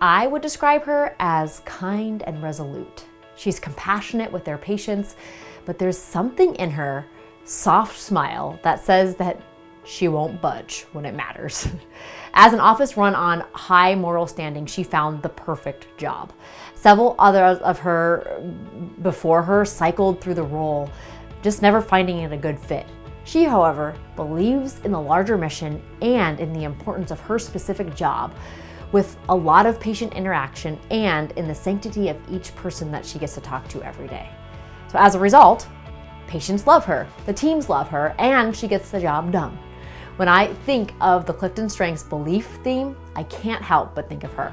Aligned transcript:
I 0.00 0.26
would 0.26 0.40
describe 0.40 0.84
her 0.84 1.14
as 1.18 1.60
kind 1.66 2.22
and 2.26 2.42
resolute. 2.42 3.04
She's 3.36 3.60
compassionate 3.60 4.32
with 4.32 4.44
their 4.44 4.56
patients, 4.56 5.16
but 5.66 5.78
there's 5.78 5.98
something 5.98 6.54
in 6.54 6.70
her 6.70 7.06
soft 7.44 7.98
smile 7.98 8.58
that 8.62 8.84
says 8.84 9.16
that 9.16 9.42
she 9.84 10.08
won't 10.08 10.40
budge 10.40 10.86
when 10.92 11.04
it 11.04 11.14
matters. 11.14 11.68
As 12.34 12.52
an 12.52 12.60
office 12.60 12.96
run 12.96 13.14
on 13.14 13.44
high 13.52 13.94
moral 13.94 14.26
standing, 14.26 14.64
she 14.66 14.82
found 14.82 15.22
the 15.22 15.28
perfect 15.28 15.86
job. 15.98 16.32
Several 16.74 17.14
others 17.18 17.58
of 17.58 17.78
her 17.80 18.42
before 19.02 19.42
her 19.42 19.64
cycled 19.64 20.20
through 20.20 20.34
the 20.34 20.42
role, 20.42 20.90
just 21.42 21.60
never 21.60 21.80
finding 21.80 22.18
it 22.18 22.32
a 22.32 22.36
good 22.36 22.58
fit. 22.58 22.86
She, 23.24 23.44
however, 23.44 23.94
believes 24.16 24.80
in 24.80 24.92
the 24.92 25.00
larger 25.00 25.36
mission 25.36 25.82
and 26.00 26.40
in 26.40 26.52
the 26.52 26.64
importance 26.64 27.10
of 27.10 27.20
her 27.20 27.38
specific 27.38 27.94
job, 27.94 28.34
with 28.92 29.16
a 29.28 29.34
lot 29.34 29.66
of 29.66 29.78
patient 29.78 30.14
interaction 30.14 30.78
and 30.90 31.32
in 31.32 31.46
the 31.46 31.54
sanctity 31.54 32.08
of 32.08 32.16
each 32.30 32.54
person 32.56 32.90
that 32.90 33.06
she 33.06 33.18
gets 33.18 33.34
to 33.34 33.40
talk 33.40 33.68
to 33.68 33.82
every 33.82 34.08
day. 34.08 34.28
So, 34.88 34.98
as 34.98 35.14
a 35.14 35.18
result, 35.18 35.68
patients 36.26 36.66
love 36.66 36.84
her, 36.84 37.06
the 37.26 37.32
teams 37.32 37.68
love 37.68 37.88
her, 37.88 38.14
and 38.18 38.56
she 38.56 38.66
gets 38.68 38.90
the 38.90 39.00
job 39.00 39.30
done. 39.32 39.56
When 40.16 40.28
I 40.28 40.52
think 40.64 40.92
of 41.00 41.24
the 41.24 41.32
Clifton 41.32 41.68
Strengths 41.68 42.02
belief 42.02 42.58
theme, 42.64 42.96
I 43.14 43.22
can't 43.24 43.62
help 43.62 43.94
but 43.94 44.08
think 44.08 44.24
of 44.24 44.32
her. 44.32 44.52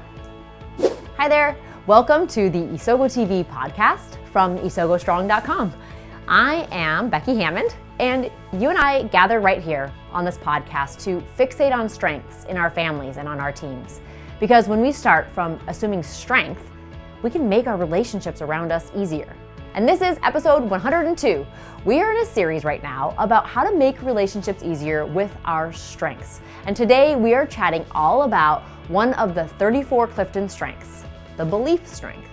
Hi 1.16 1.28
there, 1.28 1.56
welcome 1.86 2.26
to 2.28 2.48
the 2.48 2.60
Isogo 2.60 3.06
TV 3.06 3.44
podcast 3.44 4.24
from 4.28 4.56
isogostrong.com. 4.58 5.72
I 6.28 6.68
am 6.70 7.10
Becky 7.10 7.34
Hammond, 7.36 7.74
and 7.98 8.30
you 8.52 8.68
and 8.68 8.78
I 8.78 9.04
gather 9.04 9.40
right 9.40 9.60
here 9.60 9.92
on 10.12 10.24
this 10.24 10.38
podcast 10.38 11.02
to 11.04 11.22
fixate 11.36 11.74
on 11.74 11.88
strengths 11.88 12.44
in 12.44 12.56
our 12.56 12.70
families 12.70 13.16
and 13.16 13.26
on 13.26 13.40
our 13.40 13.50
teams. 13.50 14.00
Because 14.40 14.68
when 14.68 14.80
we 14.80 14.92
start 14.92 15.28
from 15.32 15.58
assuming 15.66 16.02
strength, 16.02 16.62
we 17.22 17.30
can 17.30 17.48
make 17.48 17.66
our 17.66 17.76
relationships 17.76 18.40
around 18.40 18.70
us 18.70 18.92
easier. 18.94 19.34
And 19.74 19.88
this 19.88 20.00
is 20.00 20.16
episode 20.22 20.62
102. 20.62 21.44
We 21.84 22.00
are 22.00 22.12
in 22.12 22.18
a 22.18 22.24
series 22.24 22.62
right 22.62 22.80
now 22.80 23.16
about 23.18 23.46
how 23.46 23.68
to 23.68 23.76
make 23.76 24.00
relationships 24.02 24.62
easier 24.62 25.04
with 25.04 25.36
our 25.44 25.72
strengths. 25.72 26.40
And 26.66 26.76
today 26.76 27.16
we 27.16 27.34
are 27.34 27.46
chatting 27.46 27.84
all 27.90 28.22
about 28.22 28.62
one 28.88 29.12
of 29.14 29.34
the 29.34 29.48
34 29.48 30.06
Clifton 30.06 30.48
strengths, 30.48 31.04
the 31.36 31.44
belief 31.44 31.84
strength. 31.86 32.28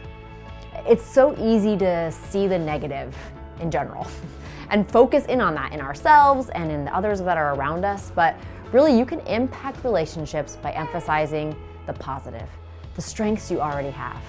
It's 0.87 1.03
so 1.03 1.35
easy 1.39 1.75
to 1.77 2.11
see 2.11 2.47
the 2.47 2.59
negative 2.59 3.17
in 3.61 3.71
general 3.71 4.05
and 4.69 4.89
focus 4.91 5.25
in 5.25 5.41
on 5.41 5.55
that 5.55 5.73
in 5.73 5.81
ourselves 5.81 6.49
and 6.49 6.71
in 6.71 6.85
the 6.85 6.95
others 6.95 7.19
that 7.21 7.37
are 7.37 7.55
around 7.55 7.83
us, 7.83 8.11
but 8.13 8.35
really 8.71 8.95
you 8.95 9.05
can 9.05 9.21
impact 9.21 9.83
relationships 9.83 10.55
by 10.57 10.71
emphasizing 10.71 11.55
the 11.85 11.93
positive, 11.93 12.49
the 12.95 13.01
strengths 13.01 13.49
you 13.49 13.61
already 13.61 13.91
have. 13.91 14.21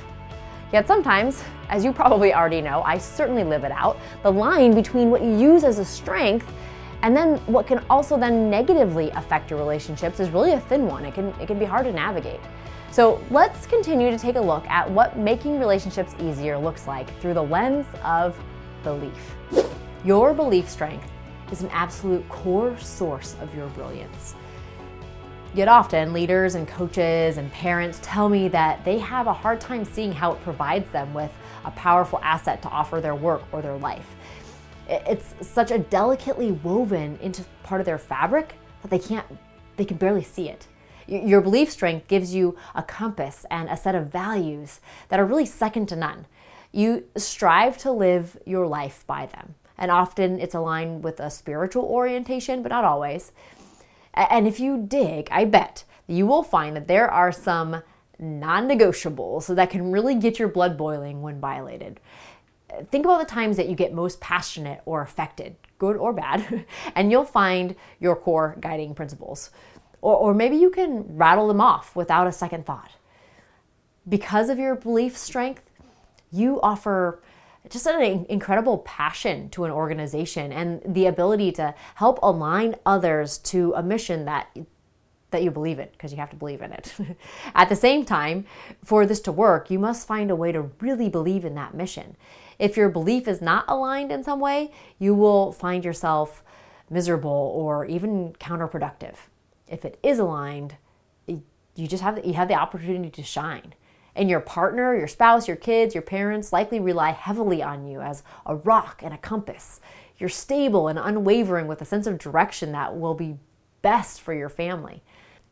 Yet 0.72 0.86
sometimes, 0.86 1.42
as 1.68 1.84
you 1.84 1.92
probably 1.92 2.34
already 2.34 2.60
know, 2.60 2.82
I 2.82 2.98
certainly 2.98 3.44
live 3.44 3.64
it 3.64 3.72
out, 3.72 3.98
the 4.22 4.32
line 4.32 4.74
between 4.74 5.10
what 5.10 5.22
you 5.22 5.36
use 5.38 5.64
as 5.64 5.78
a 5.78 5.84
strength 5.84 6.52
and 7.02 7.16
then 7.16 7.36
what 7.46 7.66
can 7.66 7.84
also 7.90 8.18
then 8.18 8.50
negatively 8.50 9.10
affect 9.10 9.50
your 9.50 9.58
relationships 9.58 10.18
is 10.18 10.30
really 10.30 10.52
a 10.52 10.60
thin 10.60 10.86
one. 10.86 11.04
It 11.04 11.14
can 11.14 11.28
it 11.40 11.46
can 11.46 11.58
be 11.58 11.64
hard 11.64 11.86
to 11.86 11.92
navigate. 11.92 12.40
So, 12.90 13.22
let's 13.30 13.66
continue 13.66 14.10
to 14.10 14.18
take 14.18 14.36
a 14.36 14.40
look 14.40 14.66
at 14.68 14.90
what 14.90 15.18
making 15.18 15.58
relationships 15.58 16.14
easier 16.18 16.56
looks 16.56 16.86
like 16.86 17.08
through 17.20 17.34
the 17.34 17.42
lens 17.42 17.86
of 18.02 18.38
belief. 18.82 19.36
Your 20.04 20.32
belief 20.32 20.68
strength 20.68 21.10
is 21.52 21.62
an 21.62 21.68
absolute 21.70 22.26
core 22.28 22.78
source 22.78 23.36
of 23.40 23.54
your 23.54 23.66
brilliance. 23.68 24.34
Yet 25.54 25.68
often, 25.68 26.12
leaders 26.12 26.54
and 26.54 26.68
coaches 26.68 27.38
and 27.38 27.50
parents 27.50 27.98
tell 28.02 28.28
me 28.28 28.48
that 28.48 28.84
they 28.84 28.98
have 28.98 29.26
a 29.26 29.32
hard 29.32 29.60
time 29.60 29.84
seeing 29.84 30.12
how 30.12 30.32
it 30.32 30.42
provides 30.42 30.90
them 30.90 31.14
with 31.14 31.32
a 31.64 31.70
powerful 31.70 32.20
asset 32.22 32.60
to 32.62 32.68
offer 32.68 33.00
their 33.00 33.14
work 33.14 33.42
or 33.52 33.62
their 33.62 33.76
life. 33.78 34.14
It's 34.88 35.34
such 35.40 35.70
a 35.70 35.78
delicately 35.78 36.52
woven 36.52 37.18
into 37.22 37.44
part 37.62 37.80
of 37.80 37.86
their 37.86 37.98
fabric 37.98 38.54
that 38.82 38.90
they 38.90 38.98
can't, 38.98 39.26
they 39.76 39.84
can 39.84 39.96
barely 39.96 40.22
see 40.22 40.48
it. 40.48 40.66
Your 41.08 41.40
belief 41.40 41.70
strength 41.70 42.08
gives 42.08 42.34
you 42.34 42.56
a 42.74 42.82
compass 42.82 43.46
and 43.50 43.68
a 43.68 43.76
set 43.76 43.94
of 43.94 44.08
values 44.08 44.80
that 45.08 45.20
are 45.20 45.24
really 45.24 45.46
second 45.46 45.86
to 45.86 45.96
none. 45.96 46.26
You 46.72 47.04
strive 47.16 47.78
to 47.78 47.92
live 47.92 48.36
your 48.44 48.66
life 48.66 49.04
by 49.06 49.26
them. 49.26 49.54
And 49.78 49.90
often 49.90 50.40
it's 50.40 50.54
aligned 50.54 51.04
with 51.04 51.20
a 51.20 51.30
spiritual 51.30 51.84
orientation, 51.84 52.62
but 52.62 52.70
not 52.70 52.84
always. 52.84 53.32
And 54.16 54.48
if 54.48 54.58
you 54.58 54.84
dig, 54.88 55.28
I 55.30 55.44
bet 55.44 55.84
you 56.06 56.26
will 56.26 56.42
find 56.42 56.74
that 56.76 56.88
there 56.88 57.10
are 57.10 57.32
some 57.32 57.82
non 58.18 58.68
negotiables 58.68 59.54
that 59.54 59.70
can 59.70 59.92
really 59.92 60.14
get 60.14 60.38
your 60.38 60.48
blood 60.48 60.76
boiling 60.78 61.22
when 61.22 61.40
violated. 61.40 62.00
Think 62.90 63.04
about 63.04 63.20
the 63.20 63.26
times 63.26 63.56
that 63.56 63.68
you 63.68 63.76
get 63.76 63.92
most 63.92 64.20
passionate 64.20 64.80
or 64.86 65.02
affected, 65.02 65.56
good 65.78 65.96
or 65.96 66.12
bad, 66.12 66.64
and 66.94 67.10
you'll 67.10 67.24
find 67.24 67.76
your 68.00 68.16
core 68.16 68.56
guiding 68.60 68.94
principles. 68.94 69.50
Or, 70.00 70.16
or 70.16 70.34
maybe 70.34 70.56
you 70.56 70.70
can 70.70 71.16
rattle 71.16 71.48
them 71.48 71.60
off 71.60 71.94
without 71.94 72.26
a 72.26 72.32
second 72.32 72.66
thought. 72.66 72.92
Because 74.08 74.48
of 74.48 74.58
your 74.58 74.74
belief 74.74 75.16
strength, 75.16 75.70
you 76.30 76.60
offer 76.60 77.22
just 77.70 77.86
an 77.86 78.26
incredible 78.28 78.78
passion 78.78 79.48
to 79.50 79.64
an 79.64 79.70
organization 79.70 80.52
and 80.52 80.82
the 80.86 81.06
ability 81.06 81.52
to 81.52 81.74
help 81.96 82.18
align 82.22 82.76
others 82.84 83.38
to 83.38 83.72
a 83.74 83.82
mission 83.82 84.24
that 84.24 84.56
that 85.32 85.42
you 85.42 85.50
believe 85.50 85.80
in 85.80 85.88
because 85.90 86.12
you 86.12 86.18
have 86.18 86.30
to 86.30 86.36
believe 86.36 86.62
in 86.62 86.72
it. 86.72 86.94
At 87.54 87.68
the 87.68 87.76
same 87.76 88.04
time, 88.04 88.46
for 88.84 89.04
this 89.04 89.20
to 89.22 89.32
work, 89.32 89.70
you 89.70 89.78
must 89.78 90.06
find 90.06 90.30
a 90.30 90.36
way 90.36 90.52
to 90.52 90.70
really 90.80 91.08
believe 91.08 91.44
in 91.44 91.54
that 91.56 91.74
mission. 91.74 92.16
If 92.58 92.76
your 92.76 92.88
belief 92.88 93.26
is 93.26 93.42
not 93.42 93.64
aligned 93.68 94.12
in 94.12 94.22
some 94.22 94.38
way, 94.38 94.72
you 94.98 95.14
will 95.14 95.52
find 95.52 95.84
yourself 95.84 96.44
miserable 96.88 97.52
or 97.54 97.84
even 97.86 98.34
counterproductive. 98.34 99.16
If 99.66 99.84
it 99.84 99.98
is 100.02 100.20
aligned, 100.20 100.76
you 101.26 101.86
just 101.86 102.02
have 102.02 102.24
you 102.24 102.34
have 102.34 102.48
the 102.48 102.54
opportunity 102.54 103.10
to 103.10 103.22
shine. 103.22 103.74
And 104.16 104.30
your 104.30 104.40
partner, 104.40 104.96
your 104.96 105.08
spouse, 105.08 105.46
your 105.46 105.58
kids, 105.58 105.94
your 105.94 106.02
parents 106.02 106.52
likely 106.52 106.80
rely 106.80 107.10
heavily 107.10 107.62
on 107.62 107.86
you 107.86 108.00
as 108.00 108.22
a 108.46 108.56
rock 108.56 109.02
and 109.04 109.12
a 109.12 109.18
compass. 109.18 109.80
You're 110.18 110.30
stable 110.30 110.88
and 110.88 110.98
unwavering 110.98 111.66
with 111.66 111.82
a 111.82 111.84
sense 111.84 112.06
of 112.06 112.18
direction 112.18 112.72
that 112.72 112.96
will 112.96 113.12
be 113.12 113.36
best 113.82 114.22
for 114.22 114.32
your 114.32 114.48
family. 114.48 115.02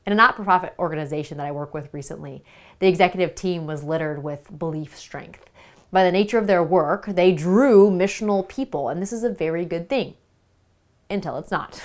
In 0.07 0.13
a 0.13 0.17
not 0.17 0.37
for 0.37 0.45
profit 0.45 0.75
organization 0.79 1.37
that 1.37 1.47
I 1.47 1.53
work 1.53 1.75
with 1.75 1.93
recently, 1.93 2.43
the 2.79 2.89
executive 2.89 3.35
team 3.35 3.67
was 3.67 3.85
littered 3.85 4.23
with 4.23 4.59
belief 4.59 4.97
strength. 4.97 5.51
By 5.93 6.03
the 6.03 6.13
nature 6.13 6.39
of 6.39 6.47
their 6.47 6.63
work, 6.63 7.07
they 7.07 7.33
drew 7.33 7.91
missional 7.91 8.49
people, 8.49 8.89
and 8.89 9.01
this 9.01 9.13
is 9.13 9.25
a 9.25 9.31
very 9.31 9.65
good 9.65 9.89
thing 9.89 10.15
until 11.09 11.39
it's 11.39 11.51
not. 11.51 11.83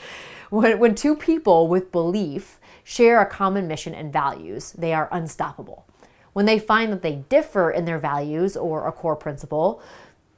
when, 0.50 0.78
when 0.78 0.94
two 0.94 1.16
people 1.16 1.68
with 1.68 1.92
belief 1.92 2.58
share 2.84 3.20
a 3.20 3.26
common 3.26 3.68
mission 3.68 3.94
and 3.94 4.12
values, 4.12 4.72
they 4.72 4.94
are 4.94 5.08
unstoppable. 5.12 5.86
When 6.32 6.46
they 6.46 6.58
find 6.58 6.92
that 6.92 7.02
they 7.02 7.16
differ 7.28 7.70
in 7.70 7.84
their 7.84 7.98
values 7.98 8.56
or 8.56 8.86
a 8.86 8.92
core 8.92 9.16
principle, 9.16 9.82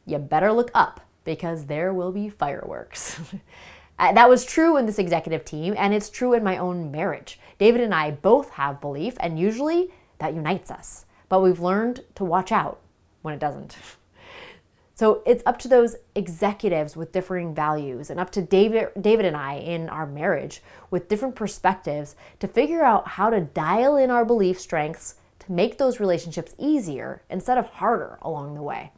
you 0.07 0.19
better 0.19 0.53
look 0.53 0.71
up 0.75 1.01
because 1.25 1.67
there 1.67 1.93
will 1.93 2.13
be 2.13 2.29
fireworks. 2.29 3.21
Uh, 3.99 4.11
that 4.11 4.29
was 4.29 4.45
true 4.45 4.79
in 4.79 4.87
this 4.87 4.99
executive 4.99 5.45
team, 5.45 5.75
and 5.77 5.95
it's 5.95 6.11
true 6.11 6.33
in 6.33 6.43
my 6.43 6.57
own 6.57 6.91
marriage. 6.91 7.39
David 7.59 7.83
and 7.83 7.95
I 7.95 8.11
both 8.11 8.51
have 8.51 8.81
belief, 8.81 9.17
and 9.21 9.39
usually 9.39 9.93
that 10.19 10.35
unites 10.35 10.73
us. 10.73 11.05
But 11.29 11.41
we've 11.41 11.61
learned 11.61 12.01
to 12.17 12.25
watch 12.25 12.51
out 12.51 12.81
when 13.21 13.35
it 13.35 13.39
doesn't. 13.39 13.77
So 14.95 15.23
it's 15.27 15.43
up 15.47 15.59
to 15.61 15.69
those 15.69 15.97
executives 16.15 16.97
with 16.97 17.13
differing 17.13 17.55
values 17.55 18.09
and 18.11 18.21
up 18.21 18.31
to 18.33 18.43
David, 18.43 18.91
David 19.01 19.25
and 19.25 19.37
I 19.37 19.55
in 19.55 19.89
our 19.89 20.07
marriage 20.07 20.63
with 20.91 21.09
different 21.09 21.35
perspectives 21.35 22.15
to 22.39 22.47
figure 22.47 22.85
out 22.85 23.09
how 23.09 23.31
to 23.31 23.41
dial 23.41 23.97
in 23.97 24.11
our 24.11 24.25
belief 24.25 24.61
strengths 24.61 25.15
to 25.43 25.53
make 25.53 25.79
those 25.79 26.01
relationships 26.01 26.55
easier 26.59 27.23
instead 27.29 27.59
of 27.59 27.69
harder 27.69 28.19
along 28.23 28.55
the 28.55 28.63
way. 28.63 28.93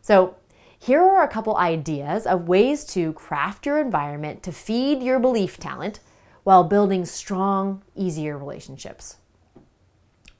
So, 0.00 0.36
here 0.78 1.00
are 1.00 1.22
a 1.22 1.28
couple 1.28 1.56
ideas 1.56 2.26
of 2.26 2.48
ways 2.48 2.84
to 2.86 3.12
craft 3.12 3.66
your 3.66 3.78
environment 3.78 4.42
to 4.42 4.52
feed 4.52 5.00
your 5.00 5.20
belief 5.20 5.56
talent 5.56 6.00
while 6.42 6.64
building 6.64 7.04
strong, 7.04 7.82
easier 7.94 8.36
relationships. 8.36 9.18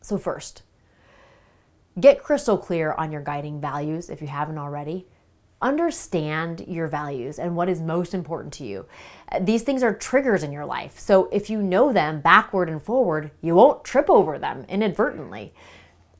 So, 0.00 0.18
first, 0.18 0.62
get 2.00 2.22
crystal 2.22 2.58
clear 2.58 2.92
on 2.92 3.12
your 3.12 3.22
guiding 3.22 3.60
values 3.60 4.10
if 4.10 4.20
you 4.20 4.26
haven't 4.26 4.58
already 4.58 5.06
understand 5.62 6.64
your 6.66 6.88
values 6.88 7.38
and 7.38 7.56
what 7.56 7.68
is 7.68 7.80
most 7.80 8.12
important 8.12 8.52
to 8.54 8.64
you. 8.64 8.86
These 9.40 9.62
things 9.62 9.82
are 9.82 9.94
triggers 9.94 10.42
in 10.42 10.52
your 10.52 10.66
life. 10.66 10.98
So 10.98 11.28
if 11.32 11.48
you 11.48 11.62
know 11.62 11.92
them 11.92 12.20
backward 12.20 12.68
and 12.68 12.82
forward, 12.82 13.30
you 13.40 13.54
won't 13.54 13.84
trip 13.84 14.10
over 14.10 14.38
them 14.38 14.66
inadvertently. 14.68 15.54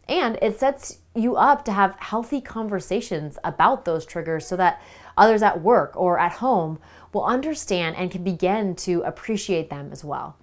And 0.08 0.38
it 0.40 0.58
sets 0.58 0.98
you 1.14 1.36
up 1.36 1.64
to 1.66 1.72
have 1.72 1.96
healthy 1.98 2.40
conversations 2.40 3.38
about 3.44 3.84
those 3.84 4.06
triggers 4.06 4.46
so 4.46 4.56
that 4.56 4.82
others 5.16 5.42
at 5.42 5.60
work 5.60 5.92
or 5.94 6.18
at 6.18 6.32
home 6.32 6.78
will 7.12 7.24
understand 7.24 7.96
and 7.96 8.10
can 8.10 8.24
begin 8.24 8.74
to 8.76 9.02
appreciate 9.02 9.68
them 9.68 9.90
as 9.92 10.04
well. 10.04 10.36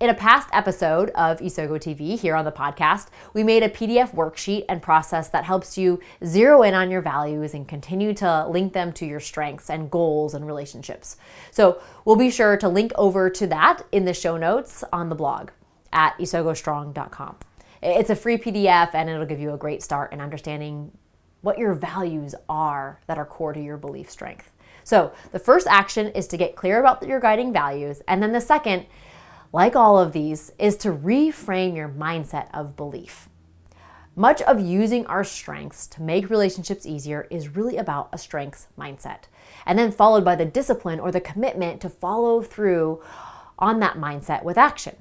In 0.00 0.08
a 0.08 0.14
past 0.14 0.48
episode 0.52 1.10
of 1.10 1.40
Isogo 1.40 1.80
TV 1.80 2.16
here 2.18 2.36
on 2.36 2.44
the 2.44 2.52
podcast, 2.52 3.08
we 3.32 3.42
made 3.42 3.64
a 3.64 3.68
PDF 3.68 4.14
worksheet 4.14 4.64
and 4.68 4.80
process 4.80 5.28
that 5.30 5.44
helps 5.44 5.76
you 5.76 5.98
zero 6.24 6.62
in 6.62 6.74
on 6.74 6.92
your 6.92 7.00
values 7.00 7.54
and 7.54 7.66
continue 7.66 8.14
to 8.14 8.46
link 8.46 8.72
them 8.72 8.92
to 8.92 9.04
your 9.04 9.18
strengths 9.18 9.68
and 9.68 9.90
goals 9.90 10.32
and 10.32 10.46
relationships. 10.46 11.16
So 11.50 11.80
we'll 12.04 12.14
be 12.14 12.30
sure 12.30 12.56
to 12.56 12.68
link 12.68 12.92
over 12.94 13.28
to 13.30 13.46
that 13.48 13.82
in 13.90 14.04
the 14.04 14.14
show 14.14 14.36
notes 14.36 14.84
on 14.92 15.08
the 15.08 15.16
blog 15.16 15.50
at 15.92 16.16
isogostrong.com. 16.18 17.36
It's 17.82 18.10
a 18.10 18.16
free 18.16 18.38
PDF 18.38 18.94
and 18.94 19.10
it'll 19.10 19.26
give 19.26 19.40
you 19.40 19.54
a 19.54 19.58
great 19.58 19.82
start 19.82 20.12
in 20.12 20.20
understanding 20.20 20.92
what 21.40 21.58
your 21.58 21.74
values 21.74 22.36
are 22.48 23.00
that 23.08 23.18
are 23.18 23.26
core 23.26 23.52
to 23.52 23.60
your 23.60 23.76
belief 23.76 24.08
strength. 24.08 24.52
So, 24.84 25.12
the 25.32 25.38
first 25.38 25.66
action 25.66 26.08
is 26.08 26.28
to 26.28 26.36
get 26.36 26.56
clear 26.56 26.78
about 26.78 27.06
your 27.06 27.18
guiding 27.18 27.54
values, 27.54 28.02
and 28.06 28.22
then 28.22 28.32
the 28.32 28.40
second 28.40 28.84
like 29.54 29.76
all 29.76 29.96
of 29.96 30.12
these, 30.12 30.50
is 30.58 30.76
to 30.76 30.90
reframe 30.90 31.76
your 31.76 31.88
mindset 31.88 32.48
of 32.52 32.74
belief. 32.74 33.28
Much 34.16 34.42
of 34.42 34.58
using 34.58 35.06
our 35.06 35.22
strengths 35.22 35.86
to 35.86 36.02
make 36.02 36.28
relationships 36.28 36.84
easier 36.84 37.28
is 37.30 37.54
really 37.54 37.76
about 37.76 38.08
a 38.12 38.18
strengths 38.18 38.66
mindset, 38.76 39.28
and 39.64 39.78
then 39.78 39.92
followed 39.92 40.24
by 40.24 40.34
the 40.34 40.44
discipline 40.44 40.98
or 40.98 41.12
the 41.12 41.20
commitment 41.20 41.80
to 41.80 41.88
follow 41.88 42.42
through 42.42 43.00
on 43.56 43.78
that 43.78 43.96
mindset 43.96 44.42
with 44.42 44.58
action. 44.58 44.96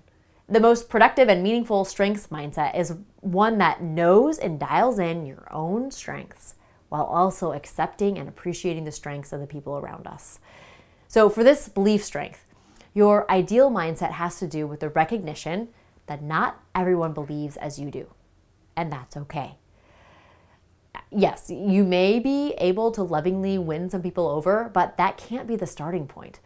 The 0.48 0.60
most 0.60 0.88
productive 0.88 1.30
and 1.30 1.42
meaningful 1.42 1.84
strengths 1.84 2.28
mindset 2.28 2.78
is 2.78 2.94
one 3.22 3.58
that 3.58 3.82
knows 3.82 4.38
and 4.38 4.60
dials 4.60 5.00
in 5.00 5.26
your 5.26 5.48
own 5.50 5.90
strengths 5.90 6.54
while 6.90 7.06
also 7.06 7.54
accepting 7.54 8.20
and 8.20 8.30
appreciating 8.30 8.84
the 8.84 8.92
strengths 8.92 9.34
of 9.34 9.40
the 9.40 9.48
people 9.48 9.80
around 9.80 10.06
us. 10.06 10.38
So, 11.08 11.28
for 11.28 11.44
this 11.44 11.68
belief 11.68 12.04
strength, 12.04 12.46
your 12.94 13.30
ideal 13.32 13.72
mindset 13.72 14.12
has 14.12 14.38
to 14.40 14.48
do 14.48 14.68
with 14.68 14.80
the 14.80 14.90
recognition 14.90 15.70
that 16.06 16.22
not 16.22 16.62
everyone 16.76 17.14
believes 17.14 17.58
as 17.58 17.80
you 17.80 17.90
do, 17.90 18.08
and 18.76 18.92
that's 18.92 19.18
okay. 19.18 19.56
Yes, 21.10 21.50
you 21.50 21.84
may 21.84 22.20
be 22.20 22.54
able 22.58 22.92
to 22.92 23.04
lovingly 23.04 23.58
win 23.58 23.90
some 23.90 24.02
people 24.02 24.28
over, 24.28 24.70
but 24.74 24.98
that 24.98 25.18
can't 25.18 25.48
be 25.48 25.56
the 25.56 25.68
starting 25.68 26.08
point. 26.08 26.40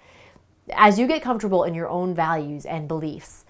As 0.73 0.99
you 0.99 1.07
get 1.07 1.21
comfortable 1.21 1.63
in 1.63 1.73
your 1.73 1.87
own 1.87 2.13
values 2.13 2.65
and 2.65 2.87
beliefs, 2.87 3.45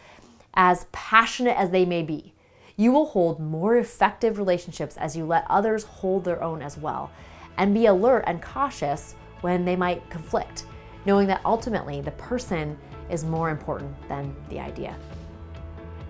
as 0.53 0.85
passionate 0.91 1.57
as 1.57 1.71
they 1.71 1.85
may 1.85 2.03
be, 2.03 2.33
you 2.75 2.91
will 2.91 3.07
hold 3.07 3.39
more 3.39 3.75
effective 3.77 4.37
relationships 4.37 4.97
as 4.97 5.17
you 5.17 5.25
let 5.25 5.45
others 5.49 5.83
hold 5.83 6.23
their 6.23 6.43
own 6.43 6.61
as 6.61 6.77
well, 6.77 7.11
and 7.57 7.73
be 7.73 7.87
alert 7.87 8.23
and 8.27 8.41
cautious 8.41 9.15
when 9.41 9.65
they 9.65 9.75
might 9.75 10.07
conflict 10.09 10.65
knowing 11.07 11.25
that 11.25 11.41
ultimately 11.45 12.01
the 12.01 12.11
person 12.11 12.77
is 13.09 13.23
more 13.23 13.49
important 13.49 13.89
than 14.09 14.35
the 14.49 14.59
idea. 14.59 14.95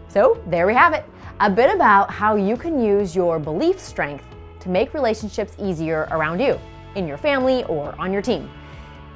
So, 0.10 0.44
there 0.48 0.66
we 0.66 0.74
have 0.74 0.94
it 0.94 1.06
a 1.40 1.50
bit 1.50 1.74
about 1.74 2.10
how 2.10 2.36
you 2.36 2.58
can 2.58 2.82
use 2.82 3.16
your 3.16 3.38
belief 3.38 3.80
strength 3.80 4.26
to 4.60 4.70
make 4.70 4.96
relationships 4.96 5.54
easier 5.60 6.08
around 6.10 6.40
you, 6.40 6.60
in 6.96 7.08
your 7.08 7.18
family, 7.18 7.64
or 7.66 7.94
on 8.00 8.12
your 8.12 8.24
team. 8.24 8.50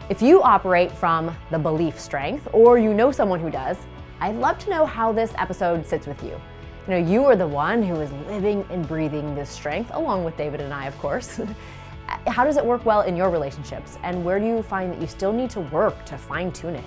If 0.07 0.21
you 0.21 0.43
operate 0.43 0.91
from 0.91 1.35
the 1.49 1.57
belief 1.57 1.99
strength, 1.99 2.47
or 2.53 2.77
you 2.77 2.93
know 2.93 3.11
someone 3.11 3.39
who 3.39 3.49
does, 3.49 3.77
I'd 4.19 4.35
love 4.35 4.59
to 4.59 4.69
know 4.69 4.85
how 4.85 5.11
this 5.11 5.33
episode 5.39 5.83
sits 5.87 6.05
with 6.05 6.21
you. 6.21 6.39
You 6.87 6.93
know, 6.93 6.97
you 6.97 7.25
are 7.25 7.35
the 7.35 7.47
one 7.47 7.81
who 7.81 7.95
is 7.95 8.11
living 8.27 8.63
and 8.69 8.87
breathing 8.87 9.33
this 9.33 9.49
strength, 9.49 9.89
along 9.95 10.25
with 10.25 10.37
David 10.37 10.61
and 10.61 10.71
I, 10.71 10.85
of 10.85 10.97
course. 10.99 11.39
how 12.27 12.43
does 12.43 12.57
it 12.57 12.65
work 12.65 12.85
well 12.85 13.01
in 13.01 13.15
your 13.15 13.29
relationships? 13.29 13.97
And 14.03 14.23
where 14.23 14.39
do 14.39 14.45
you 14.45 14.61
find 14.63 14.91
that 14.91 15.01
you 15.01 15.07
still 15.07 15.33
need 15.33 15.49
to 15.51 15.59
work 15.59 16.05
to 16.05 16.17
fine 16.17 16.51
tune 16.51 16.75
it? 16.75 16.85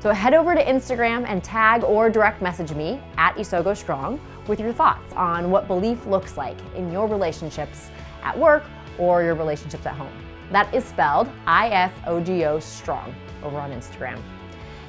So 0.00 0.12
head 0.12 0.32
over 0.32 0.54
to 0.54 0.64
Instagram 0.64 1.26
and 1.26 1.44
tag 1.44 1.84
or 1.84 2.08
direct 2.08 2.40
message 2.40 2.72
me 2.72 3.00
at 3.18 3.34
Isogo 3.36 3.76
Strong 3.76 4.18
with 4.48 4.58
your 4.58 4.72
thoughts 4.72 5.12
on 5.12 5.50
what 5.50 5.66
belief 5.66 6.06
looks 6.06 6.36
like 6.36 6.56
in 6.74 6.90
your 6.90 7.06
relationships 7.06 7.90
at 8.22 8.38
work 8.38 8.64
or 8.98 9.22
your 9.22 9.34
relationships 9.34 9.84
at 9.84 9.94
home. 9.94 10.12
That 10.50 10.72
is 10.74 10.84
spelled 10.84 11.28
I 11.46 11.68
S 11.68 11.92
O 12.06 12.18
G 12.20 12.44
O 12.44 12.58
Strong 12.60 13.14
over 13.42 13.58
on 13.58 13.70
Instagram. 13.72 14.20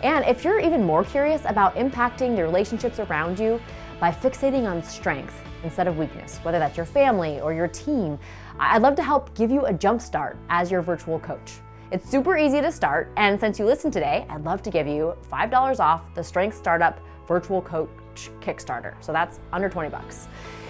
And 0.02 0.26
if 0.26 0.44
you're 0.44 0.60
even 0.60 0.84
more 0.84 1.04
curious 1.04 1.42
about 1.46 1.76
impacting 1.76 2.36
the 2.36 2.44
relationships 2.44 3.00
around 3.00 3.40
you 3.40 3.62
by 4.00 4.12
fixating 4.12 4.64
on 4.70 4.82
strength 4.82 5.40
instead 5.64 5.88
of 5.88 5.98
weakness, 5.98 6.38
whether 6.40 6.60
that's 6.60 6.78
your 6.78 6.86
family 6.86 7.40
or 7.40 7.54
your 7.54 7.68
team, 7.68 8.18
I'd 8.60 8.82
love 8.82 8.96
to 8.96 9.04
help 9.04 9.34
give 9.36 9.52
you 9.52 9.66
a 9.66 9.74
jump 9.74 10.02
start 10.02 10.38
as 10.50 10.72
your 10.72 10.82
virtual 10.82 11.20
coach. 11.20 11.54
It's 11.92 12.10
super 12.10 12.38
easy 12.38 12.62
to 12.62 12.72
start, 12.72 13.12
and 13.18 13.40
since 13.40 13.60
you 13.60 13.66
listened 13.66 13.92
today, 13.92 14.26
I'd 14.30 14.44
love 14.46 14.62
to 14.64 14.70
give 14.70 14.88
you 14.88 15.14
$5 15.32 15.80
off 15.80 16.14
the 16.16 16.24
Strength 16.24 16.58
Startup 16.58 17.00
Virtual 17.28 17.62
Coach 17.62 18.30
Kickstarter. 18.40 18.94
So 19.04 19.12
that's 19.12 19.40
under 19.52 19.70
20 19.70 19.90
bucks. 19.90 20.28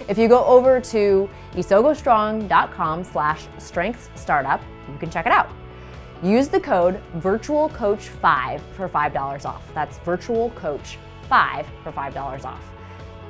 If 0.08 0.18
you 0.18 0.28
go 0.28 0.44
over 0.44 0.80
to 0.80 1.30
isogostrong.com 1.52 3.04
slash 3.04 3.46
strength 3.58 4.10
startup, 4.16 4.60
you 4.90 4.98
can 4.98 5.10
check 5.10 5.26
it 5.26 5.32
out. 5.32 5.48
Use 6.22 6.48
the 6.48 6.60
code 6.60 7.00
VirtualCoach5 7.16 8.60
for 8.74 8.88
$5 8.88 9.44
off. 9.44 9.74
That's 9.74 9.98
VirtualCoach5 10.00 11.66
for 11.82 11.92
$5 11.92 12.44
off. 12.44 12.72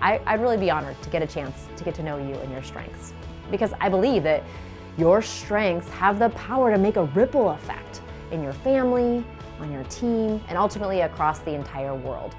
I, 0.02 0.36
would 0.36 0.42
really 0.42 0.56
be 0.56 0.70
honored 0.70 1.00
to 1.02 1.10
get 1.10 1.22
a 1.22 1.26
chance 1.26 1.68
to 1.76 1.84
get 1.84 1.94
to 1.94 2.02
know 2.02 2.18
you 2.18 2.34
and 2.34 2.50
your 2.50 2.62
strengths 2.62 3.14
because 3.50 3.72
I 3.80 3.88
believe 3.88 4.24
that 4.24 4.42
your 4.98 5.22
strengths 5.22 5.88
have 5.90 6.18
the 6.18 6.30
power 6.30 6.70
to 6.70 6.78
make 6.78 6.96
a 6.96 7.04
ripple 7.04 7.50
effect 7.50 8.02
in 8.32 8.42
your 8.42 8.52
family, 8.52 9.24
on 9.60 9.70
your 9.72 9.84
team, 9.84 10.42
and 10.48 10.58
ultimately 10.58 11.02
across 11.02 11.38
the 11.40 11.54
entire 11.54 11.94
world. 11.94 12.34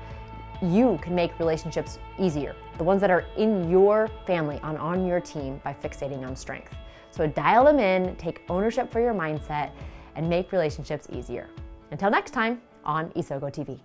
You 0.62 1.00
can 1.02 1.16
make 1.16 1.38
relationships 1.40 2.00
easier, 2.20 2.56
the 2.78 2.84
ones 2.84 3.02
that 3.02 3.10
are 3.10 3.26
in 3.38 3.70
your 3.70 4.10
family, 4.28 4.60
and 4.64 4.78
on 4.78 5.06
your 5.06 5.20
team, 5.20 5.60
by 5.64 5.74
fixating 5.74 6.26
on 6.26 6.36
strength. 6.36 6.74
So 7.12 7.28
dial 7.28 7.66
them 7.66 7.80
in, 7.80 8.16
take 8.18 8.42
ownership 8.50 8.92
for 8.92 9.00
your 9.00 9.14
mindset, 9.14 9.72
and 10.16 10.30
make 10.30 10.52
relationships 10.52 11.08
easier. 11.12 11.50
Until 11.92 12.10
next 12.10 12.32
time 12.32 12.62
on 12.86 13.10
Isogo 13.12 13.52
TV. 13.52 13.80